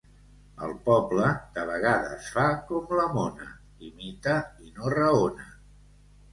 El 0.67 0.71
poble 0.87 1.27
de 1.57 1.65
vegades 1.71 2.31
fa 2.37 2.47
com 2.71 2.97
la 3.01 3.07
mona, 3.19 3.53
imita 3.91 4.41
i 4.67 4.75
no 4.81 4.93
raona. 4.99 5.51